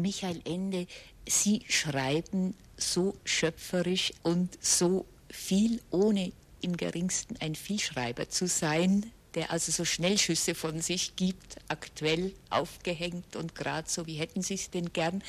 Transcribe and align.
Michael 0.00 0.40
Ende, 0.44 0.86
Sie 1.28 1.62
schreiben 1.68 2.54
so 2.76 3.16
schöpferisch 3.24 4.12
und 4.22 4.58
so 4.64 5.06
viel, 5.30 5.80
ohne 5.90 6.32
im 6.62 6.76
geringsten 6.76 7.36
ein 7.38 7.54
Vielschreiber 7.54 8.28
zu 8.28 8.46
sein, 8.46 9.12
der 9.34 9.50
also 9.50 9.70
so 9.70 9.84
Schnellschüsse 9.84 10.54
von 10.54 10.80
sich 10.80 11.14
gibt, 11.16 11.56
aktuell 11.68 12.32
aufgehängt 12.50 13.36
und 13.36 13.54
gerade 13.54 13.88
so, 13.88 14.06
wie 14.06 14.14
hätten 14.14 14.42
Sie 14.42 14.54
es 14.54 14.70
denn 14.70 14.92
gern, 14.92 15.22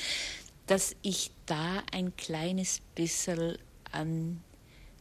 dass 0.67 0.95
ich 1.01 1.31
da 1.45 1.83
ein 1.91 2.15
kleines 2.15 2.81
bisschen 2.95 3.57
an 3.91 4.41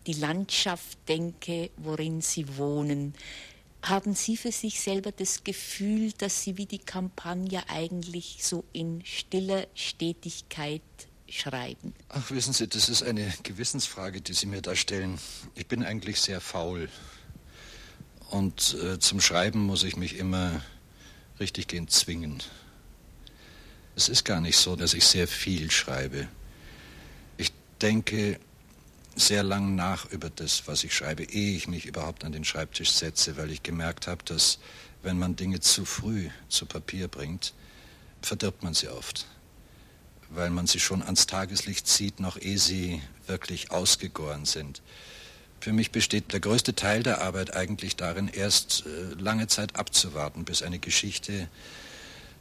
die 0.06 0.14
Landschaft 0.14 0.98
denke, 1.08 1.70
worin 1.76 2.20
Sie 2.20 2.56
wohnen. 2.56 3.14
Haben 3.82 4.14
Sie 4.14 4.36
für 4.36 4.52
sich 4.52 4.80
selber 4.80 5.10
das 5.10 5.42
Gefühl, 5.42 6.12
dass 6.12 6.42
Sie 6.42 6.58
wie 6.58 6.66
die 6.66 6.78
Kampagne 6.78 7.62
eigentlich 7.68 8.38
so 8.42 8.64
in 8.72 9.02
stiller 9.04 9.66
Stetigkeit 9.74 10.82
schreiben? 11.28 11.94
Ach, 12.08 12.30
wissen 12.30 12.52
Sie, 12.52 12.68
das 12.68 12.88
ist 12.88 13.02
eine 13.02 13.32
Gewissensfrage, 13.42 14.20
die 14.20 14.34
Sie 14.34 14.46
mir 14.46 14.60
da 14.60 14.76
stellen. 14.76 15.18
Ich 15.54 15.66
bin 15.66 15.82
eigentlich 15.82 16.20
sehr 16.20 16.40
faul. 16.40 16.88
Und 18.30 18.76
äh, 18.82 18.98
zum 18.98 19.20
Schreiben 19.20 19.60
muss 19.60 19.82
ich 19.82 19.96
mich 19.96 20.16
immer 20.16 20.62
richtiggehend 21.40 21.90
zwingen. 21.90 22.42
Es 23.96 24.08
ist 24.08 24.24
gar 24.24 24.40
nicht 24.40 24.56
so, 24.56 24.76
dass 24.76 24.94
ich 24.94 25.04
sehr 25.04 25.26
viel 25.26 25.70
schreibe. 25.70 26.28
Ich 27.38 27.52
denke 27.80 28.38
sehr 29.16 29.42
lang 29.42 29.74
nach 29.74 30.10
über 30.10 30.30
das, 30.30 30.66
was 30.66 30.84
ich 30.84 30.94
schreibe, 30.94 31.24
ehe 31.24 31.56
ich 31.56 31.68
mich 31.68 31.86
überhaupt 31.86 32.24
an 32.24 32.32
den 32.32 32.44
Schreibtisch 32.44 32.92
setze, 32.92 33.36
weil 33.36 33.50
ich 33.50 33.62
gemerkt 33.62 34.06
habe, 34.06 34.24
dass 34.24 34.58
wenn 35.02 35.18
man 35.18 35.36
Dinge 35.36 35.60
zu 35.60 35.84
früh 35.84 36.28
zu 36.48 36.66
Papier 36.66 37.08
bringt, 37.08 37.54
verdirbt 38.22 38.62
man 38.62 38.74
sie 38.74 38.88
oft, 38.88 39.26
weil 40.30 40.50
man 40.50 40.66
sie 40.66 40.80
schon 40.80 41.02
ans 41.02 41.26
Tageslicht 41.26 41.86
zieht, 41.86 42.20
noch 42.20 42.36
ehe 42.38 42.58
sie 42.58 43.02
wirklich 43.26 43.70
ausgegoren 43.70 44.44
sind. 44.44 44.82
Für 45.60 45.72
mich 45.72 45.90
besteht 45.90 46.32
der 46.32 46.40
größte 46.40 46.74
Teil 46.74 47.02
der 47.02 47.20
Arbeit 47.20 47.54
eigentlich 47.54 47.96
darin, 47.96 48.28
erst 48.28 48.84
äh, 48.86 49.14
lange 49.20 49.46
Zeit 49.46 49.76
abzuwarten, 49.76 50.44
bis 50.44 50.62
eine 50.62 50.78
Geschichte 50.78 51.48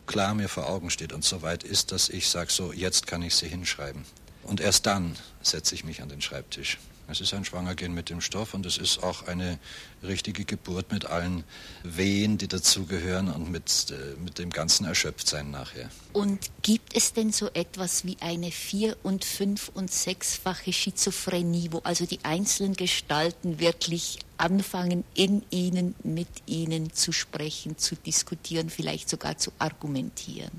klar 0.09 0.33
mir 0.33 0.49
vor 0.49 0.67
Augen 0.67 0.89
steht 0.89 1.13
und 1.13 1.23
so 1.23 1.43
weit 1.43 1.63
ist, 1.63 1.91
dass 1.91 2.09
ich 2.09 2.29
sage, 2.29 2.51
so, 2.51 2.73
jetzt 2.73 3.05
kann 3.05 3.21
ich 3.21 3.35
sie 3.35 3.47
hinschreiben. 3.47 4.05
Und 4.49 4.61
erst 4.61 4.87
dann 4.87 5.15
setze 5.43 5.75
ich 5.75 5.83
mich 5.83 6.01
an 6.01 6.09
den 6.09 6.21
Schreibtisch. 6.21 6.79
Es 7.07 7.21
ist 7.21 7.33
ein 7.35 7.45
Schwangergehen 7.45 7.93
mit 7.93 8.09
dem 8.09 8.19
Stoff 8.19 8.55
und 8.55 8.65
es 8.65 8.77
ist 8.77 9.03
auch 9.03 9.27
eine 9.27 9.59
richtige 10.03 10.43
Geburt 10.43 10.91
mit 10.91 11.05
allen 11.05 11.43
Wehen, 11.83 12.39
die 12.39 12.47
dazugehören 12.47 13.31
und 13.31 13.51
mit, 13.51 13.87
äh, 13.91 14.19
mit 14.23 14.39
dem 14.39 14.49
ganzen 14.49 14.85
Erschöpftsein 14.85 15.51
nachher. 15.51 15.89
Und 16.13 16.39
gibt 16.63 16.95
es 16.95 17.13
denn 17.13 17.31
so 17.31 17.49
etwas 17.53 18.05
wie 18.05 18.17
eine 18.21 18.51
vier- 18.51 18.97
und 19.03 19.23
fünf- 19.23 19.71
und 19.73 19.91
sechsfache 19.91 20.73
Schizophrenie, 20.73 21.69
wo 21.71 21.79
also 21.79 22.05
die 22.05 22.19
einzelnen 22.23 22.75
Gestalten 22.75 23.59
wirklich 23.59 24.19
anfangen, 24.37 25.03
in 25.13 25.43
ihnen, 25.51 25.93
mit 26.03 26.27
ihnen 26.47 26.93
zu 26.93 27.11
sprechen, 27.11 27.77
zu 27.77 27.95
diskutieren, 27.95 28.69
vielleicht 28.69 29.09
sogar 29.09 29.37
zu 29.37 29.51
argumentieren? 29.59 30.51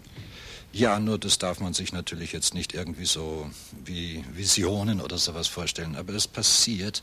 Ja, 0.72 1.00
nur 1.00 1.18
das 1.18 1.38
darf 1.38 1.58
man 1.58 1.74
sich 1.74 1.92
natürlich 1.92 2.32
jetzt 2.32 2.54
nicht 2.54 2.74
irgendwie 2.74 3.06
so 3.06 3.50
wie 3.84 4.24
Visionen 4.32 5.00
oder 5.00 5.18
sowas 5.18 5.48
vorstellen. 5.48 5.96
Aber 5.96 6.12
es 6.12 6.28
passiert, 6.28 7.02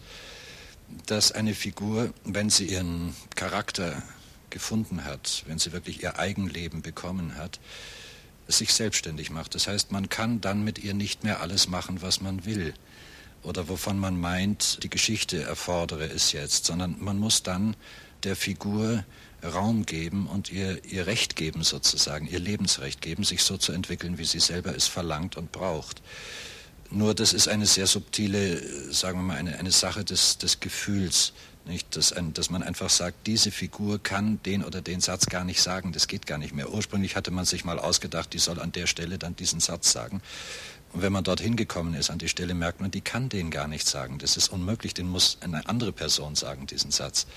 dass 1.06 1.34
eine 1.34 1.54
Figur, 1.54 2.14
wenn 2.24 2.50
sie 2.50 2.66
ihren 2.66 3.14
Charakter 3.36 4.02
gefunden 4.50 5.04
hat, 5.04 5.44
wenn 5.48 5.60
sie 5.60 5.74
wirklich 5.74 6.02
ihr 6.02 6.18
Eigenleben 6.18 6.82
bekommen 6.82 7.36
hat, 7.36 7.60
sich 8.48 8.74
selbstständig 8.74 9.30
macht. 9.32 9.54
Das 9.56 9.68
heißt, 9.68 9.92
man 9.92 10.08
kann 10.08 10.40
dann 10.40 10.64
mit 10.64 10.80
ihr 10.80 10.94
nicht 10.94 11.26
mehr 11.26 11.42
alles 11.42 11.68
machen, 11.68 12.02
was 12.02 12.22
man 12.22 12.46
will 12.46 12.74
oder 13.44 13.68
wovon 13.68 14.00
man 14.00 14.20
meint, 14.20 14.84
die 14.84 14.90
Geschichte 14.90 15.44
erfordere 15.44 16.06
es 16.06 16.32
jetzt, 16.32 16.66
sondern 16.66 16.96
man 17.00 17.18
muss 17.18 17.44
dann 17.44 17.76
der 18.24 18.36
Figur 18.36 19.04
Raum 19.54 19.86
geben 19.86 20.28
und 20.28 20.52
ihr, 20.52 20.84
ihr 20.86 21.08
Recht 21.08 21.36
geben 21.36 21.64
sozusagen, 21.64 22.28
ihr 22.28 22.40
Lebensrecht 22.40 23.02
geben, 23.02 23.24
sich 23.24 23.44
so 23.44 23.58
zu 23.58 23.72
entwickeln, 23.72 24.18
wie 24.18 24.26
sie 24.26 24.40
selber 24.40 24.76
es 24.76 24.88
verlangt 24.88 25.38
und 25.38 25.52
braucht. 25.52 26.02
Nur 26.90 27.14
das 27.14 27.34
ist 27.34 27.48
eine 27.48 27.66
sehr 27.66 27.88
subtile, 27.88 28.62
sagen 28.94 29.20
wir 29.20 29.24
mal, 29.24 29.38
eine, 29.38 29.60
eine 29.60 29.72
Sache 29.72 30.06
des, 30.06 30.38
des 30.38 30.60
Gefühls. 30.60 31.34
Nicht? 31.66 31.98
Dass, 31.98 32.14
ein, 32.14 32.34
dass 32.34 32.50
man 32.50 32.64
einfach 32.64 32.90
sagt, 32.90 33.28
diese 33.28 33.52
Figur 33.52 34.02
kann 34.02 34.40
den 34.44 34.64
oder 34.64 34.82
den 34.82 35.02
Satz 35.02 35.26
gar 35.26 35.44
nicht 35.44 35.62
sagen, 35.62 35.92
das 35.92 36.08
geht 36.08 36.26
gar 36.26 36.38
nicht 36.38 36.56
mehr. 36.56 36.72
Ursprünglich 36.72 37.18
hatte 37.18 37.30
man 37.30 37.44
sich 37.44 37.66
mal 37.66 37.78
ausgedacht, 37.78 38.32
die 38.32 38.40
soll 38.40 38.62
an 38.62 38.72
der 38.72 38.88
Stelle 38.88 39.18
dann 39.18 39.36
diesen 39.36 39.60
Satz 39.60 39.92
sagen. 39.92 40.22
Und 40.94 41.02
wenn 41.02 41.12
man 41.12 41.26
dorthin 41.26 41.58
gekommen 41.58 41.94
ist 41.94 42.10
an 42.10 42.20
die 42.20 42.30
Stelle, 42.30 42.54
merkt 42.54 42.80
man, 42.80 42.90
die 42.90 43.02
kann 43.02 43.28
den 43.28 43.52
gar 43.52 43.68
nicht 43.68 43.86
sagen. 43.86 44.18
Das 44.18 44.38
ist 44.38 44.48
unmöglich, 44.48 44.94
den 44.94 45.10
muss 45.10 45.40
eine 45.42 45.68
andere 45.68 45.92
Person 45.92 46.36
sagen, 46.36 46.68
diesen 46.68 46.92
Satz. 46.92 47.28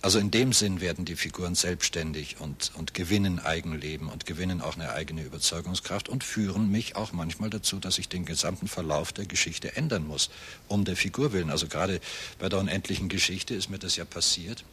Also 0.00 0.20
in 0.20 0.30
dem 0.30 0.52
Sinn 0.52 0.80
werden 0.80 1.04
die 1.04 1.16
Figuren 1.16 1.56
selbstständig 1.56 2.36
und, 2.38 2.70
und 2.76 2.94
gewinnen 2.94 3.40
Eigenleben 3.40 4.08
und 4.08 4.26
gewinnen 4.26 4.60
auch 4.60 4.76
eine 4.76 4.92
eigene 4.92 5.22
Überzeugungskraft 5.22 6.08
und 6.08 6.22
führen 6.22 6.70
mich 6.70 6.94
auch 6.94 7.12
manchmal 7.12 7.50
dazu, 7.50 7.80
dass 7.80 7.98
ich 7.98 8.08
den 8.08 8.24
gesamten 8.24 8.68
Verlauf 8.68 9.12
der 9.12 9.26
Geschichte 9.26 9.74
ändern 9.76 10.06
muss, 10.06 10.30
um 10.68 10.84
der 10.84 10.94
Figur 10.94 11.32
willen. 11.32 11.50
Also 11.50 11.66
gerade 11.66 12.00
bei 12.38 12.48
der 12.48 12.60
unendlichen 12.60 13.08
Geschichte 13.08 13.54
ist 13.54 13.70
mir 13.70 13.80
das 13.80 13.96
ja 13.96 14.04
passiert. 14.04 14.64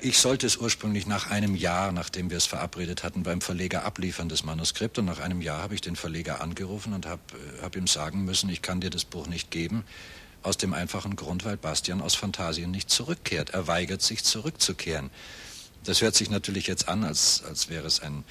Ich 0.00 0.16
sollte 0.16 0.46
es 0.46 0.56
ursprünglich 0.56 1.06
nach 1.06 1.30
einem 1.30 1.54
Jahr, 1.54 1.92
nachdem 1.92 2.30
wir 2.30 2.38
es 2.38 2.46
verabredet 2.46 3.04
hatten, 3.04 3.22
beim 3.22 3.42
Verleger 3.42 3.84
abliefern, 3.84 4.30
das 4.30 4.44
Manuskript. 4.44 4.98
Und 4.98 5.04
nach 5.04 5.18
einem 5.18 5.42
Jahr 5.42 5.60
habe 5.60 5.74
ich 5.74 5.82
den 5.82 5.94
Verleger 5.94 6.40
angerufen 6.40 6.94
und 6.94 7.04
habe 7.04 7.20
hab 7.60 7.76
ihm 7.76 7.86
sagen 7.86 8.24
müssen, 8.24 8.48
ich 8.48 8.62
kann 8.62 8.80
dir 8.80 8.88
das 8.88 9.04
Buch 9.04 9.26
nicht 9.26 9.50
geben 9.50 9.84
aus 10.42 10.56
dem 10.56 10.74
einfachen 10.74 11.16
Grund, 11.16 11.44
weil 11.44 11.56
Bastian 11.56 12.00
aus 12.00 12.14
Phantasien 12.14 12.70
nicht 12.70 12.90
zurückkehrt. 12.90 13.50
Er 13.50 13.66
weigert 13.66 14.02
sich 14.02 14.24
zurückzukehren. 14.24 15.10
Das 15.84 16.02
hört 16.02 16.14
sich 16.14 16.30
natürlich 16.30 16.66
jetzt 16.66 16.88
an, 16.88 17.04
als, 17.04 17.42
als 17.44 17.68
wäre 17.68 17.86
es 17.86 18.00
ein, 18.00 18.24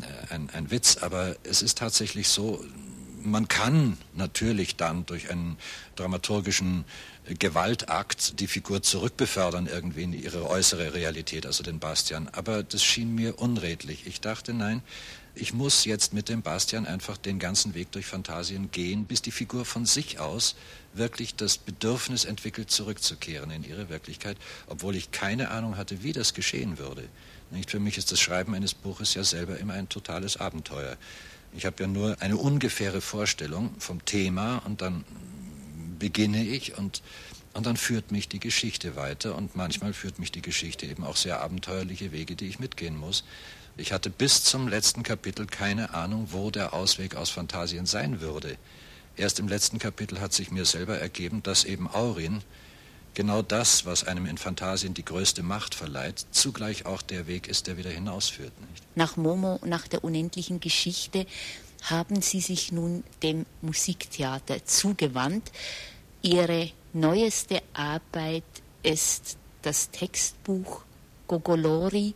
äh, 0.00 0.34
ein, 0.34 0.50
ein 0.50 0.70
Witz, 0.70 0.98
aber 0.98 1.36
es 1.44 1.62
ist 1.62 1.78
tatsächlich 1.78 2.28
so, 2.28 2.64
man 3.22 3.48
kann 3.48 3.96
natürlich 4.14 4.76
dann 4.76 5.06
durch 5.06 5.30
einen 5.30 5.58
dramaturgischen 5.96 6.84
Gewaltakt 7.38 8.40
die 8.40 8.46
Figur 8.46 8.82
zurückbefördern 8.82 9.66
irgendwie 9.66 10.02
in 10.02 10.12
ihre 10.12 10.48
äußere 10.48 10.94
Realität, 10.94 11.44
also 11.44 11.62
den 11.62 11.78
Bastian. 11.78 12.28
Aber 12.32 12.62
das 12.62 12.82
schien 12.82 13.14
mir 13.14 13.38
unredlich. 13.38 14.06
Ich 14.06 14.20
dachte, 14.20 14.54
nein, 14.54 14.82
ich 15.40 15.52
muss 15.52 15.84
jetzt 15.84 16.12
mit 16.12 16.28
dem 16.28 16.42
Bastian 16.42 16.86
einfach 16.86 17.16
den 17.16 17.38
ganzen 17.38 17.74
Weg 17.74 17.92
durch 17.92 18.06
Phantasien 18.06 18.70
gehen, 18.70 19.04
bis 19.04 19.22
die 19.22 19.30
Figur 19.30 19.64
von 19.64 19.86
sich 19.86 20.18
aus 20.18 20.56
wirklich 20.94 21.36
das 21.36 21.58
Bedürfnis 21.58 22.24
entwickelt, 22.24 22.70
zurückzukehren 22.70 23.50
in 23.50 23.64
ihre 23.64 23.88
Wirklichkeit, 23.88 24.36
obwohl 24.66 24.96
ich 24.96 25.10
keine 25.12 25.50
Ahnung 25.50 25.76
hatte, 25.76 26.02
wie 26.02 26.12
das 26.12 26.34
geschehen 26.34 26.78
würde. 26.78 27.08
Nicht? 27.50 27.70
Für 27.70 27.80
mich 27.80 27.98
ist 27.98 28.10
das 28.12 28.20
Schreiben 28.20 28.54
eines 28.54 28.74
Buches 28.74 29.14
ja 29.14 29.24
selber 29.24 29.58
immer 29.58 29.74
ein 29.74 29.88
totales 29.88 30.36
Abenteuer. 30.36 30.96
Ich 31.54 31.64
habe 31.64 31.82
ja 31.82 31.88
nur 31.88 32.20
eine 32.20 32.36
ungefähre 32.36 33.00
Vorstellung 33.00 33.74
vom 33.78 34.04
Thema 34.04 34.58
und 34.66 34.82
dann 34.82 35.04
beginne 35.98 36.44
ich 36.44 36.76
und, 36.76 37.02
und 37.54 37.66
dann 37.66 37.76
führt 37.76 38.12
mich 38.12 38.28
die 38.28 38.40
Geschichte 38.40 38.96
weiter 38.96 39.34
und 39.34 39.56
manchmal 39.56 39.92
führt 39.92 40.18
mich 40.18 40.32
die 40.32 40.42
Geschichte 40.42 40.86
eben 40.86 41.04
auch 41.04 41.16
sehr 41.16 41.40
abenteuerliche 41.40 42.12
Wege, 42.12 42.36
die 42.36 42.46
ich 42.46 42.58
mitgehen 42.58 42.96
muss. 42.96 43.24
Ich 43.78 43.92
hatte 43.92 44.10
bis 44.10 44.42
zum 44.42 44.66
letzten 44.66 45.04
Kapitel 45.04 45.46
keine 45.46 45.94
Ahnung, 45.94 46.28
wo 46.32 46.50
der 46.50 46.74
Ausweg 46.74 47.14
aus 47.14 47.30
Phantasien 47.30 47.86
sein 47.86 48.20
würde. 48.20 48.58
Erst 49.16 49.38
im 49.38 49.46
letzten 49.46 49.78
Kapitel 49.78 50.20
hat 50.20 50.32
sich 50.32 50.50
mir 50.50 50.64
selber 50.64 50.98
ergeben, 50.98 51.44
dass 51.44 51.62
eben 51.62 51.88
Aurin 51.88 52.42
genau 53.14 53.40
das, 53.40 53.86
was 53.86 54.02
einem 54.02 54.26
in 54.26 54.36
Phantasien 54.36 54.94
die 54.94 55.04
größte 55.04 55.44
Macht 55.44 55.76
verleiht, 55.76 56.26
zugleich 56.32 56.86
auch 56.86 57.02
der 57.02 57.28
Weg 57.28 57.46
ist, 57.46 57.68
der 57.68 57.76
wieder 57.76 57.90
hinausführt. 57.90 58.52
Nicht? 58.68 58.82
Nach 58.96 59.16
Momo, 59.16 59.60
nach 59.64 59.86
der 59.86 60.02
unendlichen 60.02 60.58
Geschichte, 60.58 61.24
haben 61.82 62.20
Sie 62.20 62.40
sich 62.40 62.72
nun 62.72 63.04
dem 63.22 63.46
Musiktheater 63.62 64.64
zugewandt. 64.64 65.52
Ihre 66.22 66.72
neueste 66.92 67.62
Arbeit 67.74 68.42
ist 68.82 69.36
das 69.62 69.90
Textbuch 69.90 70.82
Gogolori 71.28 72.14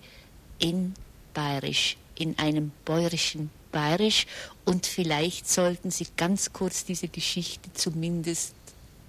in 0.58 0.94
Bayerisch, 1.34 1.96
in 2.14 2.38
einem 2.38 2.72
bäuerischen 2.84 3.50
Bayerisch. 3.70 4.26
Und 4.64 4.86
vielleicht 4.86 5.48
sollten 5.48 5.90
Sie 5.90 6.06
ganz 6.16 6.52
kurz 6.52 6.84
diese 6.84 7.08
Geschichte 7.08 7.72
zumindest 7.74 8.54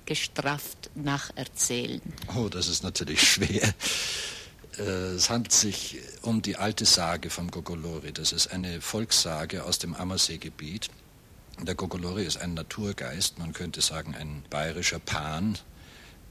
gestrafft 0.05 0.89
nacherzählen. 0.95 2.01
Oh, 2.35 2.49
das 2.49 2.67
ist 2.67 2.83
natürlich 2.83 3.21
schwer. 3.31 3.73
Äh, 4.77 4.81
es 4.81 5.29
handelt 5.29 5.53
sich 5.53 5.99
um 6.21 6.41
die 6.41 6.55
alte 6.55 6.85
Sage 6.85 7.29
vom 7.29 7.51
Gogolori. 7.51 8.11
Das 8.11 8.31
ist 8.31 8.47
eine 8.47 8.81
Volkssage 8.81 9.63
aus 9.63 9.79
dem 9.79 9.93
Ammerseegebiet. 9.93 10.89
Der 11.61 11.75
Gogolori 11.75 12.25
ist 12.25 12.37
ein 12.37 12.55
Naturgeist, 12.55 13.37
man 13.37 13.53
könnte 13.53 13.81
sagen 13.81 14.15
ein 14.15 14.43
bayerischer 14.49 14.99
Pan, 14.99 15.57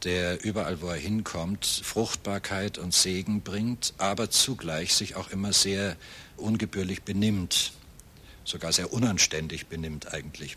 der 0.04 0.44
überall, 0.44 0.80
wo 0.80 0.88
er 0.88 0.96
hinkommt, 0.96 1.64
Fruchtbarkeit 1.66 2.78
und 2.78 2.94
Segen 2.94 3.42
bringt, 3.42 3.94
aber 3.98 4.30
zugleich 4.30 4.94
sich 4.94 5.16
auch 5.16 5.30
immer 5.30 5.52
sehr 5.52 5.96
ungebührlich 6.36 7.02
benimmt 7.02 7.72
sogar 8.44 8.72
sehr 8.72 8.92
unanständig 8.92 9.66
benimmt 9.66 10.12
eigentlich, 10.12 10.56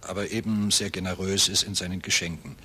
aber 0.00 0.30
eben 0.30 0.70
sehr 0.70 0.90
generös 0.90 1.48
ist 1.48 1.62
in 1.62 1.74
seinen 1.74 2.02
Geschenken. 2.02 2.56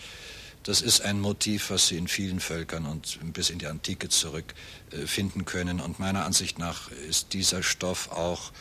Das 0.63 0.81
ist 0.81 1.01
ein 1.01 1.19
Motiv, 1.19 1.71
was 1.71 1.87
Sie 1.87 1.97
in 1.97 2.07
vielen 2.07 2.39
Völkern 2.39 2.85
und 2.85 3.17
bis 3.33 3.49
in 3.49 3.57
die 3.57 3.65
Antike 3.65 4.09
zurück 4.09 4.53
äh, 4.91 5.07
finden 5.07 5.43
können. 5.45 5.79
Und 5.79 5.97
meiner 5.97 6.23
Ansicht 6.23 6.59
nach 6.59 6.91
ist 6.91 7.33
dieser 7.33 7.63
Stoff 7.63 8.11
auch 8.11 8.51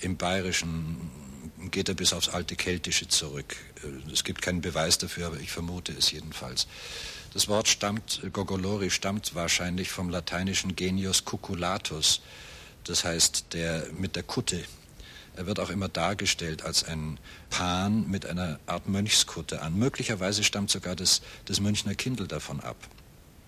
im 0.00 0.16
Bayerischen, 0.16 1.10
geht 1.70 1.88
er 1.88 1.94
bis 1.94 2.12
aufs 2.12 2.28
alte 2.28 2.56
Keltische 2.56 3.08
zurück. 3.08 3.56
Äh, 3.82 4.12
es 4.12 4.24
gibt 4.24 4.42
keinen 4.42 4.60
Beweis 4.60 4.98
dafür, 4.98 5.28
aber 5.28 5.40
ich 5.40 5.50
vermute 5.50 5.92
es 5.92 6.10
jedenfalls. 6.10 6.66
Das 7.32 7.48
Wort 7.48 7.68
stammt, 7.68 8.20
Gogolori 8.32 8.90
stammt 8.90 9.34
wahrscheinlich 9.34 9.90
vom 9.90 10.08
lateinischen 10.08 10.76
Genius 10.76 11.24
cuculatus, 11.24 12.20
das 12.84 13.04
heißt 13.04 13.46
der 13.52 13.88
mit 13.98 14.14
der 14.14 14.22
Kutte. 14.22 14.64
Er 15.36 15.46
wird 15.46 15.58
auch 15.58 15.70
immer 15.70 15.88
dargestellt 15.88 16.62
als 16.62 16.84
ein 16.84 17.18
Pan 17.50 18.08
mit 18.08 18.24
einer 18.24 18.60
Art 18.66 18.88
Mönchskutte 18.88 19.62
an. 19.62 19.76
Möglicherweise 19.76 20.44
stammt 20.44 20.70
sogar 20.70 20.94
das, 20.94 21.22
das 21.46 21.58
Münchner 21.58 21.96
Kindl 21.96 22.28
davon 22.28 22.60
ab. 22.60 22.76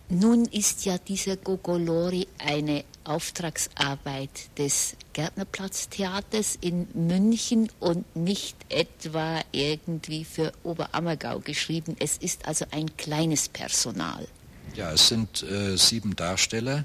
Nun 0.08 0.44
ist 0.44 0.84
ja 0.84 0.98
dieser 0.98 1.36
Gogolori 1.36 2.28
eine 2.38 2.84
Auftragsarbeit 3.02 4.56
des 4.56 4.96
Gärtnerplatztheaters 5.12 6.58
in 6.60 6.86
München 6.94 7.70
und 7.80 8.14
nicht 8.14 8.56
etwa 8.68 9.40
irgendwie 9.50 10.24
für 10.24 10.52
Oberammergau 10.62 11.40
geschrieben. 11.40 11.96
Es 11.98 12.18
ist 12.18 12.46
also 12.46 12.66
ein 12.70 12.96
kleines 12.96 13.48
Personal. 13.48 14.28
Ja, 14.76 14.92
es 14.92 15.08
sind 15.08 15.42
äh, 15.42 15.76
sieben 15.76 16.14
Darsteller. 16.14 16.84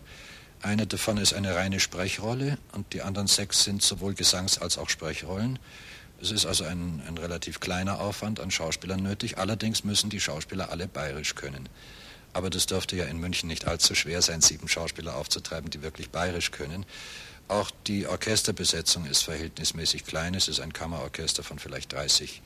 Eine 0.63 0.87
davon 0.87 1.17
ist 1.17 1.33
eine 1.33 1.55
reine 1.55 1.79
Sprechrolle 1.79 2.57
und 2.71 2.91
die 2.93 3.03
anderen 3.03 3.27
sechs 3.27 3.63
sind 3.63 3.83
sowohl 3.83 4.13
Gesangs- 4.13 4.59
als 4.59 4.79
auch 4.79 4.89
Sprechrollen. 4.89 5.59
Es 6.21 6.31
ist 6.31 6.45
also 6.47 6.63
ein, 6.63 7.01
ein 7.07 7.17
relativ 7.19 7.59
kleiner 7.59 7.99
Aufwand 7.99 8.39
an 8.39 8.49
Schauspielern 8.49 9.01
nötig. 9.01 9.37
Allerdings 9.37 9.83
müssen 9.83 10.09
die 10.09 10.19
Schauspieler 10.19 10.71
alle 10.71 10.87
bayerisch 10.87 11.35
können. 11.35 11.67
Aber 12.33 12.49
das 12.49 12.65
dürfte 12.65 12.95
ja 12.95 13.05
in 13.05 13.19
München 13.19 13.47
nicht 13.47 13.67
allzu 13.67 13.95
schwer 13.95 14.21
sein, 14.21 14.41
sieben 14.41 14.67
Schauspieler 14.67 15.15
aufzutreiben, 15.15 15.69
die 15.69 15.81
wirklich 15.81 16.09
bayerisch 16.09 16.51
können. 16.51 16.85
Auch 17.47 17.69
die 17.87 18.07
Orchesterbesetzung 18.07 19.05
ist 19.05 19.23
verhältnismäßig 19.23 20.05
klein. 20.05 20.35
Es 20.35 20.47
ist 20.47 20.61
ein 20.61 20.71
Kammerorchester 20.71 21.43
von 21.43 21.59
vielleicht 21.59 21.91
30 21.91 22.41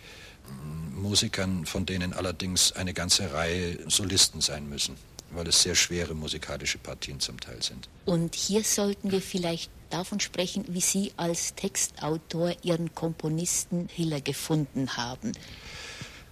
mm, 0.48 1.02
Musikern, 1.02 1.66
von 1.68 1.86
denen 1.86 2.14
allerdings 2.14 2.72
eine 2.72 2.94
ganze 2.94 3.32
Reihe 3.32 3.78
Solisten 3.88 4.42
sein 4.42 4.68
müssen, 4.68 4.98
weil 5.30 5.48
es 5.48 5.62
sehr 5.62 5.76
schwere 5.76 6.16
musikalische 6.16 6.80
Partien 6.80 7.20
zum 7.20 7.40
Teil 7.40 7.62
sind. 7.62 7.88
Und 8.06 8.34
hier 8.34 8.64
sollten 8.64 9.12
wir 9.12 9.22
vielleicht 9.22 9.70
davon 9.92 10.20
sprechen, 10.20 10.66
wie 10.68 10.82
Sie 10.82 11.14
als 11.18 11.54
Textautor 11.54 12.54
Ihren 12.64 12.96
Komponisten 12.96 13.88
Hiller 13.94 14.22
gefunden 14.22 14.98
haben. 14.98 15.34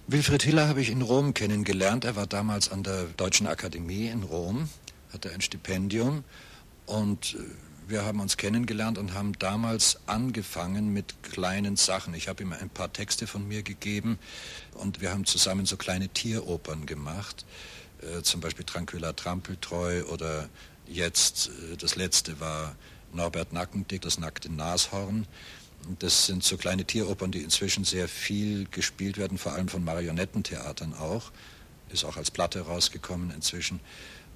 Wilfried 0.06 0.42
Hiller 0.42 0.68
habe 0.68 0.82
ich 0.82 0.90
in 0.90 1.00
Rom 1.00 1.32
kennengelernt. 1.32 2.04
Er 2.04 2.14
war 2.14 2.26
damals 2.26 2.70
an 2.70 2.82
der 2.82 3.04
Deutschen 3.16 3.46
Akademie 3.46 4.08
in 4.08 4.22
Rom, 4.22 4.68
hatte 5.14 5.32
ein 5.32 5.40
Stipendium 5.40 6.24
und 6.84 7.34
äh, 7.34 7.38
wir 7.88 8.04
haben 8.04 8.20
uns 8.20 8.36
kennengelernt 8.36 8.98
und 8.98 9.14
haben 9.14 9.32
damals 9.38 9.98
angefangen 10.04 10.92
mit 10.92 11.22
kleinen 11.22 11.76
Sachen. 11.76 12.12
Ich 12.12 12.28
habe 12.28 12.42
ihm 12.42 12.52
ein 12.52 12.68
paar 12.68 12.92
Texte 12.92 13.26
von 13.26 13.48
mir 13.48 13.62
gegeben 13.62 14.18
und 14.74 15.00
wir 15.00 15.10
haben 15.10 15.24
zusammen 15.24 15.64
so 15.64 15.78
kleine 15.78 16.10
Tieropern 16.10 16.84
gemacht, 16.84 17.46
äh, 18.02 18.20
zum 18.20 18.42
Beispiel 18.42 18.66
Tranquilla 18.66 19.14
Trampeltreu 19.14 20.04
oder 20.12 20.50
jetzt, 20.86 21.48
äh, 21.48 21.78
das 21.78 21.96
letzte 21.96 22.40
war 22.40 22.76
Norbert 23.14 23.54
Nackendick, 23.54 24.02
das 24.02 24.18
nackte 24.18 24.52
Nashorn. 24.52 25.26
Das 25.98 26.26
sind 26.26 26.42
so 26.44 26.56
kleine 26.56 26.84
Tieropern, 26.84 27.30
die 27.30 27.42
inzwischen 27.42 27.84
sehr 27.84 28.08
viel 28.08 28.66
gespielt 28.70 29.18
werden, 29.18 29.38
vor 29.38 29.52
allem 29.52 29.68
von 29.68 29.84
Marionettentheatern 29.84 30.94
auch. 30.94 31.30
Ist 31.90 32.04
auch 32.04 32.16
als 32.16 32.30
Platte 32.30 32.60
rausgekommen 32.62 33.30
inzwischen. 33.30 33.80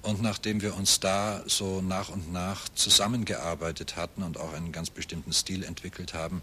Und 0.01 0.21
nachdem 0.21 0.61
wir 0.61 0.75
uns 0.75 0.99
da 0.99 1.43
so 1.45 1.81
nach 1.81 2.09
und 2.09 2.31
nach 2.31 2.69
zusammengearbeitet 2.69 3.97
hatten 3.97 4.23
und 4.23 4.37
auch 4.37 4.53
einen 4.53 4.71
ganz 4.71 4.89
bestimmten 4.89 5.33
Stil 5.33 5.63
entwickelt 5.63 6.13
haben, 6.13 6.41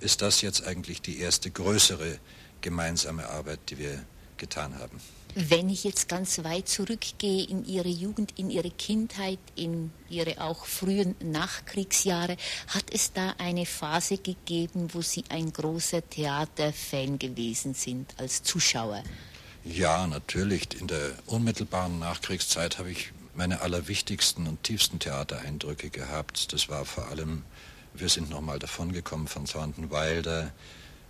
ist 0.00 0.22
das 0.22 0.40
jetzt 0.40 0.66
eigentlich 0.66 1.02
die 1.02 1.20
erste 1.20 1.50
größere 1.50 2.18
gemeinsame 2.62 3.28
Arbeit, 3.28 3.60
die 3.68 3.78
wir 3.78 4.04
getan 4.38 4.78
haben. 4.78 5.00
Wenn 5.34 5.68
ich 5.68 5.84
jetzt 5.84 6.08
ganz 6.08 6.42
weit 6.44 6.66
zurückgehe 6.66 7.46
in 7.46 7.66
Ihre 7.66 7.90
Jugend, 7.90 8.32
in 8.38 8.48
Ihre 8.48 8.70
Kindheit, 8.70 9.38
in 9.54 9.92
Ihre 10.08 10.40
auch 10.40 10.64
frühen 10.64 11.14
Nachkriegsjahre, 11.20 12.38
hat 12.68 12.84
es 12.90 13.12
da 13.12 13.34
eine 13.36 13.66
Phase 13.66 14.16
gegeben, 14.16 14.88
wo 14.94 15.02
Sie 15.02 15.24
ein 15.28 15.52
großer 15.52 16.08
Theaterfan 16.08 17.18
gewesen 17.18 17.74
sind 17.74 18.14
als 18.16 18.42
Zuschauer? 18.44 19.02
Ja, 19.62 20.06
natürlich. 20.06 20.80
In 20.80 20.86
der 20.86 21.12
unmittelbaren 21.26 21.98
Nachkriegszeit 21.98 22.78
habe 22.78 22.90
ich 22.92 23.12
meine 23.34 23.60
allerwichtigsten 23.60 24.46
und 24.46 24.62
tiefsten 24.62 25.00
Theatereindrücke 25.00 25.90
gehabt. 25.90 26.54
Das 26.54 26.70
war 26.70 26.86
vor 26.86 27.08
allem, 27.08 27.42
wir 27.92 28.08
sind 28.08 28.30
nochmal 28.30 28.58
davongekommen 28.58 29.28
von 29.28 29.44
Thornton 29.44 29.90
Wilder, 29.90 30.52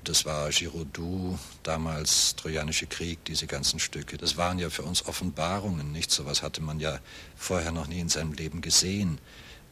das 0.08 0.24
war 0.24 0.50
Giraudoux, 0.50 1.36
damals 1.64 2.36
Trojanische 2.36 2.86
Krieg, 2.86 3.24
diese 3.24 3.46
ganzen 3.46 3.80
Stücke. 3.80 4.16
Das 4.16 4.36
waren 4.36 4.58
ja 4.58 4.70
für 4.70 4.82
uns 4.82 5.04
Offenbarungen, 5.06 5.90
nicht? 5.90 6.10
So 6.12 6.26
was 6.26 6.42
hatte 6.42 6.62
man 6.62 6.78
ja 6.78 7.00
vorher 7.36 7.72
noch 7.72 7.88
nie 7.88 7.98
in 7.98 8.08
seinem 8.08 8.32
Leben 8.32 8.60
gesehen, 8.60 9.18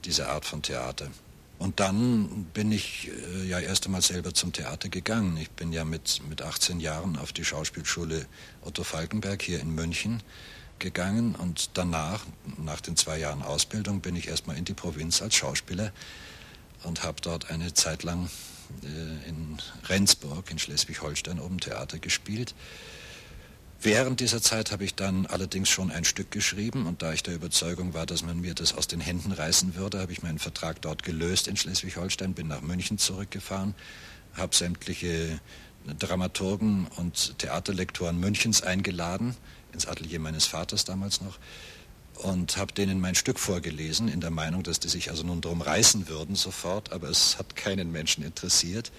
diese 0.04 0.28
Art 0.28 0.44
von 0.44 0.62
Theater. 0.62 1.08
Und 1.58 1.78
dann 1.78 2.46
bin 2.52 2.72
ich 2.72 3.10
äh, 3.10 3.46
ja 3.46 3.60
erst 3.60 3.86
einmal 3.86 4.02
selber 4.02 4.34
zum 4.34 4.52
Theater 4.52 4.88
gegangen. 4.88 5.36
Ich 5.36 5.50
bin 5.50 5.72
ja 5.72 5.84
mit, 5.84 6.20
mit 6.28 6.42
18 6.42 6.80
Jahren 6.80 7.16
auf 7.16 7.32
die 7.32 7.44
Schauspielschule 7.44 8.26
Otto 8.62 8.82
Falkenberg 8.82 9.40
hier 9.40 9.60
in 9.60 9.70
München 9.70 10.20
gegangen 10.80 11.36
und 11.36 11.70
danach, 11.74 12.26
nach 12.58 12.80
den 12.80 12.96
zwei 12.96 13.18
Jahren 13.18 13.42
Ausbildung, 13.42 14.00
bin 14.00 14.16
ich 14.16 14.26
erstmal 14.26 14.56
in 14.56 14.64
die 14.64 14.74
Provinz 14.74 15.22
als 15.22 15.36
Schauspieler 15.36 15.92
und 16.82 17.04
habe 17.04 17.20
dort 17.22 17.50
eine 17.50 17.72
Zeit 17.72 18.02
lang 18.02 18.28
in 18.82 19.58
Rendsburg 19.88 20.50
in 20.50 20.58
Schleswig-Holstein 20.58 21.40
oben 21.40 21.58
Theater 21.58 21.98
gespielt. 21.98 22.54
Während 23.80 24.20
dieser 24.20 24.40
Zeit 24.40 24.72
habe 24.72 24.84
ich 24.84 24.94
dann 24.94 25.26
allerdings 25.26 25.68
schon 25.68 25.90
ein 25.90 26.04
Stück 26.04 26.30
geschrieben 26.30 26.86
und 26.86 27.02
da 27.02 27.12
ich 27.12 27.22
der 27.22 27.34
Überzeugung 27.34 27.92
war, 27.92 28.06
dass 28.06 28.22
man 28.22 28.40
mir 28.40 28.54
das 28.54 28.72
aus 28.72 28.86
den 28.86 29.00
Händen 29.00 29.30
reißen 29.30 29.74
würde, 29.74 30.00
habe 30.00 30.12
ich 30.12 30.22
meinen 30.22 30.38
Vertrag 30.38 30.80
dort 30.80 31.02
gelöst 31.02 31.48
in 31.48 31.56
Schleswig-Holstein, 31.56 32.32
bin 32.32 32.48
nach 32.48 32.62
München 32.62 32.96
zurückgefahren, 32.96 33.74
habe 34.32 34.56
sämtliche 34.56 35.38
Dramaturgen 35.98 36.86
und 36.96 37.38
Theaterlektoren 37.38 38.18
Münchens 38.18 38.62
eingeladen, 38.62 39.36
ins 39.74 39.86
Atelier 39.86 40.18
meines 40.18 40.46
Vaters 40.46 40.86
damals 40.86 41.20
noch, 41.20 41.38
und 42.14 42.56
habe 42.56 42.72
denen 42.72 43.00
mein 43.00 43.14
Stück 43.14 43.38
vorgelesen, 43.38 44.08
in 44.08 44.20
der 44.20 44.30
Meinung, 44.30 44.62
dass 44.62 44.80
die 44.80 44.88
sich 44.88 45.10
also 45.10 45.24
nun 45.24 45.40
drum 45.40 45.60
reißen 45.60 46.08
würden 46.08 46.36
sofort, 46.36 46.92
aber 46.92 47.08
es 47.08 47.38
hat 47.38 47.56
keinen 47.56 47.92
Menschen 47.92 48.24
interessiert. 48.24 48.92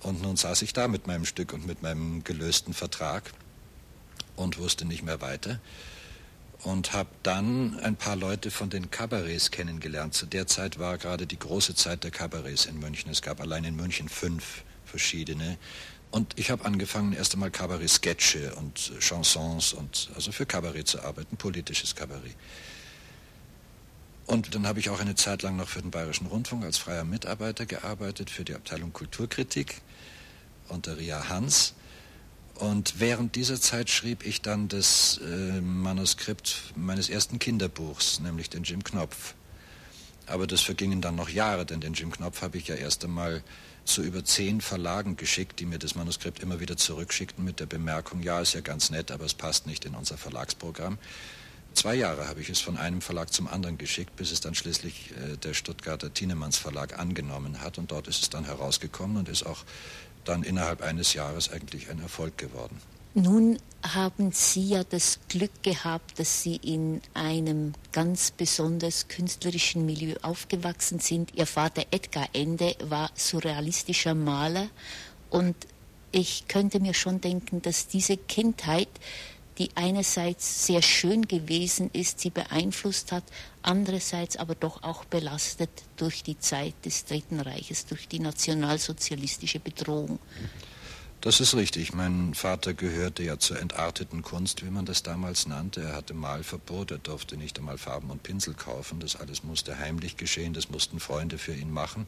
Und 0.00 0.22
nun 0.22 0.36
saß 0.36 0.62
ich 0.62 0.72
da 0.74 0.86
mit 0.86 1.06
meinem 1.06 1.24
Stück 1.24 1.52
und 1.52 1.66
mit 1.66 1.82
meinem 1.82 2.22
gelösten 2.24 2.74
Vertrag 2.74 3.32
und 4.36 4.58
wusste 4.58 4.84
nicht 4.84 5.02
mehr 5.02 5.20
weiter 5.20 5.60
und 6.64 6.92
habe 6.92 7.10
dann 7.22 7.78
ein 7.80 7.96
paar 7.96 8.16
Leute 8.16 8.50
von 8.50 8.70
den 8.70 8.90
Kabarets 8.90 9.50
kennengelernt. 9.50 10.14
Zu 10.14 10.26
der 10.26 10.46
Zeit 10.46 10.78
war 10.78 10.98
gerade 10.98 11.26
die 11.26 11.38
große 11.38 11.74
Zeit 11.74 12.04
der 12.04 12.10
Kabarets 12.10 12.66
in 12.66 12.78
München. 12.78 13.10
Es 13.10 13.22
gab 13.22 13.40
allein 13.40 13.64
in 13.64 13.76
München 13.76 14.08
fünf 14.08 14.64
verschiedene. 14.84 15.58
Und 16.14 16.38
ich 16.38 16.52
habe 16.52 16.64
angefangen, 16.64 17.12
erst 17.12 17.34
einmal 17.34 17.50
Kabarett-Sketche 17.50 18.54
und 18.54 18.92
Chansons 19.00 19.72
und 19.72 20.10
also 20.14 20.30
für 20.30 20.46
Kabarett 20.46 20.86
zu 20.86 21.02
arbeiten, 21.02 21.36
politisches 21.36 21.96
Kabarett. 21.96 22.36
Und 24.24 24.54
dann 24.54 24.64
habe 24.64 24.78
ich 24.78 24.90
auch 24.90 25.00
eine 25.00 25.16
Zeit 25.16 25.42
lang 25.42 25.56
noch 25.56 25.68
für 25.68 25.82
den 25.82 25.90
Bayerischen 25.90 26.28
Rundfunk 26.28 26.62
als 26.62 26.78
freier 26.78 27.02
Mitarbeiter 27.02 27.66
gearbeitet, 27.66 28.30
für 28.30 28.44
die 28.44 28.54
Abteilung 28.54 28.92
Kulturkritik 28.92 29.82
unter 30.68 30.98
Ria 30.98 31.28
Hans. 31.28 31.74
Und 32.54 33.00
während 33.00 33.34
dieser 33.34 33.60
Zeit 33.60 33.90
schrieb 33.90 34.24
ich 34.24 34.40
dann 34.40 34.68
das 34.68 35.18
äh, 35.18 35.60
Manuskript 35.60 36.74
meines 36.76 37.08
ersten 37.08 37.40
Kinderbuchs, 37.40 38.20
nämlich 38.20 38.48
den 38.50 38.62
Jim 38.62 38.84
Knopf. 38.84 39.34
Aber 40.26 40.46
das 40.46 40.60
vergingen 40.60 41.00
dann 41.00 41.16
noch 41.16 41.28
Jahre, 41.28 41.66
denn 41.66 41.80
den 41.80 41.94
Jim 41.94 42.12
Knopf 42.12 42.40
habe 42.40 42.56
ich 42.56 42.68
ja 42.68 42.76
erst 42.76 43.04
einmal 43.04 43.42
zu 43.84 44.02
über 44.02 44.24
zehn 44.24 44.60
Verlagen 44.60 45.16
geschickt, 45.16 45.60
die 45.60 45.66
mir 45.66 45.78
das 45.78 45.94
Manuskript 45.94 46.40
immer 46.40 46.60
wieder 46.60 46.76
zurückschickten 46.76 47.44
mit 47.44 47.60
der 47.60 47.66
Bemerkung, 47.66 48.22
ja, 48.22 48.40
ist 48.40 48.54
ja 48.54 48.60
ganz 48.60 48.90
nett, 48.90 49.10
aber 49.10 49.24
es 49.24 49.34
passt 49.34 49.66
nicht 49.66 49.84
in 49.84 49.94
unser 49.94 50.16
Verlagsprogramm. 50.16 50.98
Zwei 51.74 51.94
Jahre 51.96 52.28
habe 52.28 52.40
ich 52.40 52.48
es 52.50 52.60
von 52.60 52.76
einem 52.76 53.00
Verlag 53.00 53.32
zum 53.32 53.48
anderen 53.48 53.78
geschickt, 53.78 54.14
bis 54.16 54.30
es 54.30 54.40
dann 54.40 54.54
schließlich 54.54 55.10
äh, 55.10 55.36
der 55.36 55.54
Stuttgarter 55.54 56.14
Tienemanns 56.14 56.56
Verlag 56.56 56.98
angenommen 56.98 57.60
hat 57.60 57.78
und 57.78 57.90
dort 57.90 58.06
ist 58.06 58.22
es 58.22 58.30
dann 58.30 58.44
herausgekommen 58.44 59.16
und 59.16 59.28
ist 59.28 59.44
auch 59.44 59.64
dann 60.24 60.44
innerhalb 60.44 60.82
eines 60.82 61.14
Jahres 61.14 61.50
eigentlich 61.50 61.90
ein 61.90 62.00
Erfolg 62.00 62.38
geworden. 62.38 62.80
Nun 63.16 63.58
haben 63.84 64.32
Sie 64.32 64.70
ja 64.70 64.82
das 64.82 65.20
Glück 65.28 65.62
gehabt, 65.62 66.18
dass 66.18 66.42
Sie 66.42 66.56
in 66.56 67.00
einem 67.14 67.74
ganz 67.92 68.32
besonders 68.32 69.06
künstlerischen 69.06 69.86
Milieu 69.86 70.16
aufgewachsen 70.22 70.98
sind. 70.98 71.32
Ihr 71.36 71.46
Vater 71.46 71.84
Edgar 71.92 72.28
Ende 72.32 72.74
war 72.82 73.12
surrealistischer 73.14 74.16
Maler 74.16 74.68
und 75.30 75.54
ich 76.10 76.48
könnte 76.48 76.80
mir 76.80 76.92
schon 76.92 77.20
denken, 77.20 77.62
dass 77.62 77.86
diese 77.86 78.16
Kindheit, 78.16 78.88
die 79.58 79.70
einerseits 79.76 80.66
sehr 80.66 80.82
schön 80.82 81.28
gewesen 81.28 81.90
ist, 81.92 82.18
sie 82.18 82.30
beeinflusst 82.30 83.12
hat, 83.12 83.22
andererseits 83.62 84.36
aber 84.36 84.56
doch 84.56 84.82
auch 84.82 85.04
belastet 85.04 85.70
durch 85.96 86.24
die 86.24 86.40
Zeit 86.40 86.74
des 86.84 87.04
Dritten 87.04 87.38
Reiches, 87.38 87.86
durch 87.86 88.08
die 88.08 88.18
nationalsozialistische 88.18 89.60
Bedrohung. 89.60 90.18
Das 91.24 91.40
ist 91.40 91.54
richtig. 91.54 91.94
Mein 91.94 92.34
Vater 92.34 92.74
gehörte 92.74 93.22
ja 93.22 93.38
zur 93.38 93.58
entarteten 93.58 94.20
Kunst, 94.20 94.62
wie 94.62 94.70
man 94.70 94.84
das 94.84 95.02
damals 95.02 95.46
nannte. 95.46 95.80
Er 95.80 95.96
hatte 95.96 96.12
Malverbot, 96.12 96.90
er 96.90 96.98
durfte 96.98 97.38
nicht 97.38 97.58
einmal 97.58 97.78
Farben 97.78 98.10
und 98.10 98.22
Pinsel 98.22 98.52
kaufen. 98.52 99.00
Das 99.00 99.16
alles 99.16 99.42
musste 99.42 99.78
heimlich 99.78 100.18
geschehen, 100.18 100.52
das 100.52 100.68
mussten 100.68 101.00
Freunde 101.00 101.38
für 101.38 101.54
ihn 101.54 101.72
machen. 101.72 102.06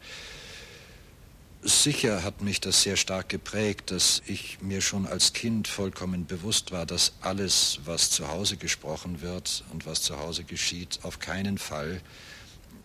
Sicher 1.62 2.24
hat 2.24 2.42
mich 2.42 2.60
das 2.60 2.82
sehr 2.82 2.96
stark 2.96 3.30
geprägt, 3.30 3.90
dass 3.90 4.20
ich 4.26 4.60
mir 4.60 4.82
schon 4.82 5.06
als 5.06 5.32
Kind 5.32 5.66
vollkommen 5.66 6.26
bewusst 6.26 6.70
war, 6.70 6.84
dass 6.84 7.14
alles, 7.22 7.80
was 7.86 8.10
zu 8.10 8.28
Hause 8.28 8.58
gesprochen 8.58 9.22
wird 9.22 9.64
und 9.72 9.86
was 9.86 10.02
zu 10.02 10.18
Hause 10.18 10.44
geschieht, 10.44 10.98
auf 11.04 11.20
keinen 11.20 11.56
Fall 11.56 12.02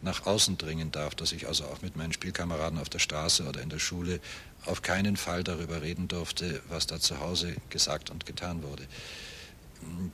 nach 0.03 0.25
außen 0.25 0.58
dringen 0.58 0.91
darf, 0.91 1.15
dass 1.15 1.31
ich 1.31 1.48
also 1.48 1.65
auch 1.65 1.81
mit 1.81 1.96
meinen 1.96 2.13
Spielkameraden 2.13 2.79
auf 2.79 2.89
der 2.89 3.00
Straße 3.00 3.43
oder 3.48 3.62
in 3.62 3.70
der 3.70 3.79
Schule 3.79 4.20
auf 4.65 4.81
keinen 4.81 5.17
Fall 5.17 5.43
darüber 5.43 5.81
reden 5.81 6.08
durfte, 6.08 6.62
was 6.70 6.88
da 6.88 7.00
zu 7.00 7.20
Hause 7.20 7.55
gesagt 7.70 8.10
und 8.10 8.25
getan 8.25 8.63
wurde. 8.63 8.88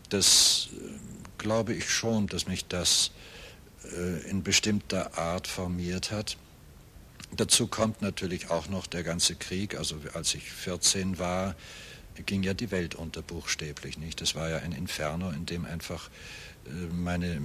Das 0.09 0.69
äh, 0.71 0.77
glaube 1.37 1.73
ich 1.73 1.89
schon, 1.89 2.27
dass 2.27 2.47
mich 2.47 2.67
das 2.67 3.11
äh, 3.95 4.29
in 4.29 4.43
bestimmter 4.43 5.17
Art 5.17 5.47
formiert 5.47 6.11
hat. 6.11 6.37
Dazu 7.35 7.67
kommt 7.67 8.01
natürlich 8.01 8.49
auch 8.49 8.69
noch 8.69 8.87
der 8.87 9.03
ganze 9.03 9.35
Krieg. 9.35 9.77
Also 9.77 9.97
als 10.13 10.33
ich 10.33 10.49
14 10.49 11.19
war, 11.19 11.55
ging 12.25 12.43
ja 12.43 12.53
die 12.53 12.71
Welt 12.71 12.95
unter 12.95 13.21
buchstäblich. 13.21 13.97
Nicht? 13.97 14.21
Das 14.21 14.35
war 14.35 14.49
ja 14.49 14.57
ein 14.57 14.71
Inferno, 14.71 15.29
in 15.31 15.45
dem 15.45 15.65
einfach 15.65 16.09
äh, 16.65 16.69
meine 16.93 17.41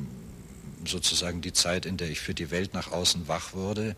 sozusagen 0.87 1.41
die 1.41 1.53
Zeit, 1.53 1.87
in 1.87 1.97
der 1.97 2.11
ich 2.11 2.21
für 2.21 2.35
die 2.35 2.51
Welt 2.51 2.75
nach 2.75 2.93
außen 2.93 3.29
wach 3.29 3.53
wurde, 3.53 3.97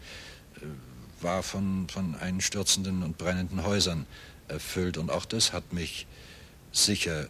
war 1.21 1.43
von, 1.43 1.88
von 1.88 2.14
einstürzenden 2.14 3.03
und 3.03 3.19
brennenden 3.19 3.64
Häusern 3.64 4.07
erfüllt. 4.49 4.99
Und 4.99 5.11
auch 5.11 5.25
das 5.25 5.53
hat 5.53 5.73
mich 5.73 6.07
sicher 6.73 7.29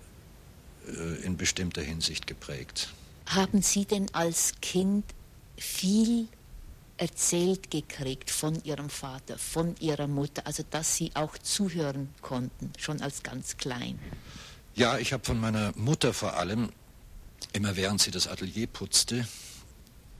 äh, 0.88 1.24
in 1.24 1.36
bestimmter 1.36 1.82
Hinsicht 1.82 2.26
geprägt. 2.26 2.92
Haben 3.26 3.62
Sie 3.62 3.84
denn 3.84 4.12
als 4.12 4.54
Kind 4.60 5.04
viel 5.56 6.28
erzählt 6.96 7.70
gekriegt 7.70 8.30
von 8.30 8.62
Ihrem 8.64 8.90
Vater, 8.90 9.38
von 9.38 9.74
Ihrer 9.80 10.06
Mutter, 10.06 10.46
also 10.46 10.62
dass 10.70 10.96
Sie 10.96 11.10
auch 11.14 11.38
zuhören 11.38 12.08
konnten, 12.20 12.72
schon 12.78 13.00
als 13.00 13.22
ganz 13.22 13.56
klein? 13.56 13.98
Ja, 14.74 14.98
ich 14.98 15.12
habe 15.12 15.24
von 15.24 15.40
meiner 15.40 15.72
Mutter 15.76 16.12
vor 16.12 16.34
allem, 16.34 16.70
immer 17.52 17.76
während 17.76 18.00
sie 18.00 18.10
das 18.10 18.26
Atelier 18.26 18.66
putzte, 18.66 19.26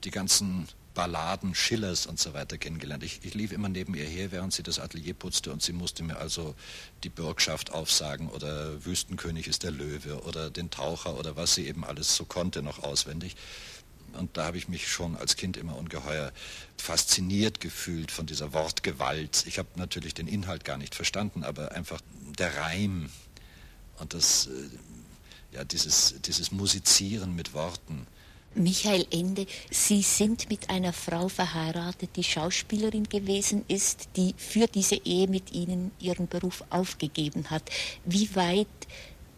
die 0.05 0.11
ganzen 0.11 0.69
Balladen 0.95 1.55
Schillers 1.55 2.07
und 2.07 2.21
so 2.21 2.35
weiter 2.35 2.57
kennengelernt. 2.57 3.03
Ich, 3.03 3.21
ich, 3.25 3.35
lief 3.35 3.51
immer 3.53 3.69
neben 3.69 3.95
ihr 3.95 4.05
her, 4.05 4.31
während 4.31 4.53
sie 4.53 4.63
das 4.63 4.79
Atelier 4.79 5.15
putzte 5.15 5.53
und 5.53 5.61
sie 5.61 5.73
musste 5.73 6.05
mir 6.05 6.19
also 6.19 6.55
die 7.03 7.09
Bürgschaft 7.09 7.73
aufsagen 7.73 8.29
oder 8.29 8.85
Wüstenkönig 8.85 9.49
ist 9.49 9.65
der 9.65 9.73
Löwe 9.73 10.23
oder 10.23 10.51
den 10.51 10.71
Taucher 10.71 11.19
oder 11.19 11.37
was 11.37 11.55
sie 11.55 11.67
eben 11.67 11.85
alles 11.85 12.15
so 12.15 12.25
konnte 12.25 12.63
noch 12.63 12.83
auswendig. 12.83 13.35
Und 14.13 14.37
da 14.37 14.45
habe 14.45 14.57
ich 14.57 14.69
mich 14.69 14.89
schon 14.89 15.17
als 15.17 15.35
Kind 15.35 15.57
immer 15.57 15.77
ungeheuer 15.77 16.33
fasziniert 16.77 17.61
gefühlt 17.61 18.13
von 18.13 18.27
dieser 18.27 18.53
Wortgewalt. 18.53 19.45
Ich 19.47 19.59
habe 19.59 19.69
natürlich 19.75 20.15
den 20.15 20.29
Inhalt 20.29 20.65
gar 20.65 20.77
nicht 20.77 20.95
verstanden, 20.95 21.43
aber 21.43 21.73
einfach 21.73 22.01
der 22.39 22.57
Reim 22.57 23.11
und 23.99 24.15
das, 24.15 24.47
äh, 24.47 24.51
ja, 25.55 25.65
dieses, 25.65 26.15
dieses 26.27 26.53
Musizieren 26.53 27.35
mit 27.35 27.55
Worten 27.55 28.07
Michael 28.57 29.05
Ende, 29.11 29.47
Sie 29.71 30.03
sind 30.03 30.49
mit 30.49 30.71
einer 30.71 30.93
Frau 30.93 31.29
verheiratet, 31.29 32.11
die 32.15 32.23
Schauspielerin 32.23 33.09
gewesen 33.09 33.65
ist, 33.67 34.09
die 34.17 34.33
für 34.37 34.69
diese 34.69 34.95
Ehe 34.95 35.27
mit 35.27 35.53
Ihnen 35.53 35.91
ihren 35.99 36.29
Beruf 36.29 36.63
aufgegeben 36.71 37.51
hat. 37.51 37.69
Wie 38.05 38.33
weit 38.37 38.69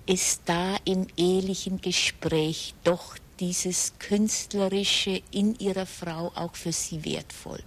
ist 0.05 0.43
da 0.45 0.77
im 0.85 1.07
ehelichen 1.17 1.81
Gespräch 1.81 2.75
doch 2.85 3.17
dieses 3.41 3.95
Künstlerische 3.99 5.23
in 5.31 5.59
Ihrer 5.59 5.87
Frau 5.87 6.33
auch 6.35 6.55
für 6.55 6.73
Sie 6.73 7.03
wertvoll? 7.05 7.63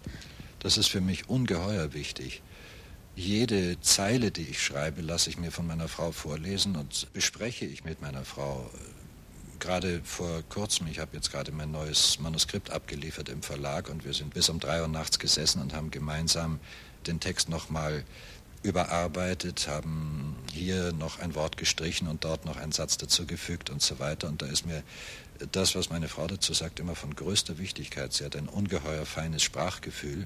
Das 0.60 0.78
ist 0.78 0.88
für 0.88 1.02
mich 1.02 1.30
ungeheuer 1.30 1.94
wichtig. 1.94 2.44
Jede 3.20 3.82
Zeile, 3.82 4.32
die 4.32 4.44
ich 4.44 4.64
schreibe, 4.64 5.02
lasse 5.02 5.30
ich 5.30 5.38
mir 5.38 5.52
von 5.52 5.68
meiner 5.68 5.90
Frau 5.90 6.14
vorlesen 6.14 6.78
und 6.78 7.12
bespreche 7.12 7.66
ich 7.66 7.84
mit 7.84 8.02
meiner 8.02 8.24
Frau 8.24 8.72
gerade 9.60 10.00
vor 10.06 10.42
kurzem, 10.48 10.88
ich 10.88 11.00
habe 11.00 11.18
jetzt 11.18 11.30
gerade 11.30 11.52
mein 11.52 11.70
neues 11.70 12.18
Manuskript 12.20 12.70
abgeliefert 12.72 13.28
im 13.28 13.44
Verlag 13.44 13.90
und 13.90 14.06
wir 14.06 14.14
sind 14.14 14.34
bis 14.34 14.48
um 14.48 14.62
drei 14.62 14.82
Uhr 14.82 14.88
nachts 14.88 15.20
gesessen 15.20 15.62
und 15.62 15.74
haben 15.74 15.92
gemeinsam 15.92 16.62
den 17.08 17.20
Text 17.20 17.50
nochmal 17.50 18.06
überarbeitet, 18.64 19.68
haben 19.68 20.38
hier 20.54 20.94
noch 20.94 21.20
ein 21.20 21.36
Wort 21.36 21.58
gestrichen 21.58 22.08
und 22.08 22.24
dort 22.24 22.46
noch 22.46 22.56
einen 22.56 22.72
Satz 22.72 22.96
dazugefügt 22.96 23.70
und 23.70 23.82
so 23.82 24.00
weiter. 24.00 24.30
Und 24.30 24.42
da 24.42 24.46
ist 24.46 24.66
mir 24.66 24.82
das, 25.52 25.76
was 25.76 25.90
meine 25.90 26.08
Frau 26.08 26.26
dazu 26.26 26.54
sagt, 26.54 26.80
immer 26.80 26.96
von 26.96 27.14
größter 27.14 27.58
Wichtigkeit. 27.58 28.14
Sie 28.14 28.24
hat 28.24 28.38
ein 28.38 28.48
ungeheuer 28.48 29.06
feines 29.06 29.44
Sprachgefühl 29.44 30.26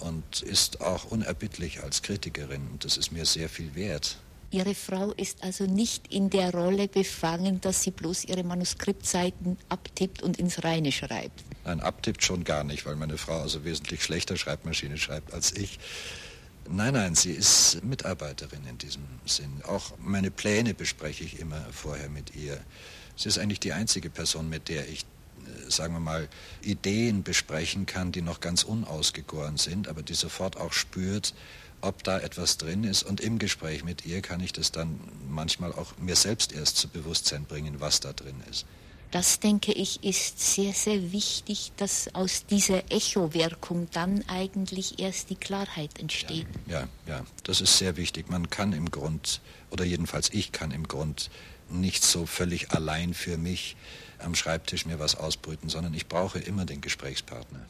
und 0.00 0.42
ist 0.42 0.80
auch 0.80 1.04
unerbittlich 1.06 1.82
als 1.82 2.02
Kritikerin. 2.02 2.68
Und 2.72 2.84
das 2.84 2.96
ist 2.96 3.12
mir 3.12 3.24
sehr 3.24 3.48
viel 3.48 3.74
wert. 3.74 4.18
Ihre 4.52 4.74
Frau 4.74 5.12
ist 5.12 5.44
also 5.44 5.64
nicht 5.64 6.12
in 6.12 6.28
der 6.28 6.52
Rolle 6.52 6.88
befangen, 6.88 7.60
dass 7.60 7.84
sie 7.84 7.92
bloß 7.92 8.24
ihre 8.24 8.42
Manuskriptseiten 8.42 9.56
abtippt 9.68 10.22
und 10.22 10.38
ins 10.40 10.64
Reine 10.64 10.90
schreibt. 10.90 11.44
Nein, 11.64 11.80
abtippt 11.80 12.24
schon 12.24 12.42
gar 12.42 12.64
nicht, 12.64 12.84
weil 12.84 12.96
meine 12.96 13.16
Frau 13.16 13.42
also 13.42 13.64
wesentlich 13.64 14.02
schlechter 14.02 14.36
Schreibmaschine 14.36 14.98
schreibt 14.98 15.32
als 15.32 15.52
ich. 15.52 15.78
Nein, 16.68 16.94
nein, 16.94 17.14
sie 17.14 17.32
ist 17.32 17.82
Mitarbeiterin 17.84 18.66
in 18.68 18.78
diesem 18.78 19.02
Sinn. 19.24 19.62
Auch 19.66 19.92
meine 19.98 20.32
Pläne 20.32 20.74
bespreche 20.74 21.22
ich 21.22 21.38
immer 21.38 21.64
vorher 21.70 22.08
mit 22.08 22.34
ihr. 22.34 22.60
Sie 23.16 23.28
ist 23.28 23.38
eigentlich 23.38 23.60
die 23.60 23.72
einzige 23.72 24.10
Person, 24.10 24.48
mit 24.48 24.68
der 24.68 24.88
ich, 24.88 25.04
sagen 25.68 25.94
wir 25.94 26.00
mal, 26.00 26.28
Ideen 26.62 27.22
besprechen 27.22 27.86
kann, 27.86 28.12
die 28.12 28.22
noch 28.22 28.40
ganz 28.40 28.62
unausgegoren 28.62 29.56
sind, 29.56 29.88
aber 29.88 30.02
die 30.02 30.14
sofort 30.14 30.56
auch 30.56 30.72
spürt, 30.72 31.34
ob 31.80 32.02
da 32.04 32.18
etwas 32.18 32.58
drin 32.58 32.84
ist. 32.84 33.02
Und 33.02 33.20
im 33.20 33.38
Gespräch 33.38 33.84
mit 33.84 34.06
ihr 34.06 34.22
kann 34.22 34.40
ich 34.40 34.52
das 34.52 34.72
dann 34.72 35.00
manchmal 35.28 35.72
auch 35.72 35.96
mir 35.98 36.16
selbst 36.16 36.52
erst 36.52 36.76
zu 36.76 36.88
Bewusstsein 36.88 37.44
bringen, 37.44 37.80
was 37.80 38.00
da 38.00 38.12
drin 38.12 38.42
ist. 38.50 38.66
Das, 39.10 39.40
denke 39.40 39.72
ich, 39.72 40.04
ist 40.04 40.38
sehr, 40.54 40.72
sehr 40.72 41.10
wichtig, 41.10 41.72
dass 41.76 42.14
aus 42.14 42.46
dieser 42.46 42.92
Echowirkung 42.92 43.88
dann 43.92 44.24
eigentlich 44.28 45.00
erst 45.00 45.30
die 45.30 45.34
Klarheit 45.34 45.98
entsteht. 45.98 46.46
Ja, 46.68 46.82
ja, 46.82 46.88
ja, 47.08 47.24
das 47.42 47.60
ist 47.60 47.76
sehr 47.76 47.96
wichtig. 47.96 48.30
Man 48.30 48.50
kann 48.50 48.72
im 48.72 48.88
Grund, 48.90 49.40
oder 49.70 49.84
jedenfalls 49.84 50.30
ich 50.32 50.52
kann 50.52 50.70
im 50.70 50.86
Grund 50.86 51.28
nicht 51.68 52.04
so 52.04 52.24
völlig 52.24 52.70
allein 52.70 53.12
für 53.12 53.36
mich 53.36 53.76
am 54.22 54.34
Schreibtisch 54.34 54.86
mir 54.86 54.98
was 54.98 55.16
ausbrüten, 55.16 55.68
sondern 55.68 55.94
ich 55.94 56.06
brauche 56.06 56.38
immer 56.38 56.64
den 56.64 56.80
Gesprächspartner. 56.80 57.66